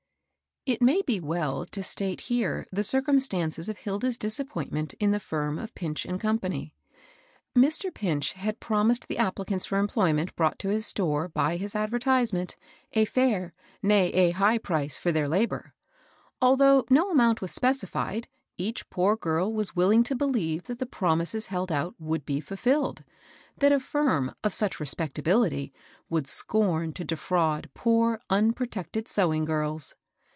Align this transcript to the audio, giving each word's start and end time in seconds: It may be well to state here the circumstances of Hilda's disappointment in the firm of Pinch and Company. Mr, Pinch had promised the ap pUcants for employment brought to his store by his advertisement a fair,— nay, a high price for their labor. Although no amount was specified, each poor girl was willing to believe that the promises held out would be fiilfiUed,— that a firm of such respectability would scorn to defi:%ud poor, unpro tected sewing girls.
It 0.63 0.79
may 0.79 1.01
be 1.01 1.19
well 1.19 1.65
to 1.71 1.81
state 1.81 2.21
here 2.29 2.67
the 2.71 2.83
circumstances 2.83 3.67
of 3.67 3.79
Hilda's 3.79 4.15
disappointment 4.15 4.93
in 4.99 5.09
the 5.09 5.19
firm 5.19 5.57
of 5.57 5.73
Pinch 5.73 6.05
and 6.05 6.19
Company. 6.19 6.71
Mr, 7.55 7.91
Pinch 7.91 8.33
had 8.33 8.59
promised 8.59 9.07
the 9.07 9.17
ap 9.17 9.37
pUcants 9.37 9.65
for 9.65 9.79
employment 9.79 10.35
brought 10.35 10.59
to 10.59 10.69
his 10.69 10.85
store 10.85 11.27
by 11.27 11.57
his 11.57 11.73
advertisement 11.73 12.57
a 12.93 13.05
fair,— 13.05 13.55
nay, 13.81 14.13
a 14.13 14.29
high 14.31 14.59
price 14.59 14.99
for 14.99 15.11
their 15.11 15.27
labor. 15.27 15.73
Although 16.39 16.85
no 16.91 17.09
amount 17.09 17.41
was 17.41 17.51
specified, 17.51 18.27
each 18.55 18.87
poor 18.91 19.15
girl 19.17 19.51
was 19.51 19.75
willing 19.75 20.03
to 20.03 20.15
believe 20.15 20.65
that 20.65 20.77
the 20.77 20.85
promises 20.85 21.47
held 21.47 21.71
out 21.71 21.95
would 21.97 22.23
be 22.23 22.39
fiilfiUed,— 22.39 23.01
that 23.61 23.71
a 23.73 23.79
firm 23.79 24.31
of 24.43 24.53
such 24.53 24.79
respectability 24.79 25.73
would 26.07 26.27
scorn 26.27 26.93
to 26.93 27.03
defi:%ud 27.03 27.71
poor, 27.73 28.21
unpro 28.29 28.67
tected 28.67 29.07
sewing 29.07 29.43
girls. 29.43 29.95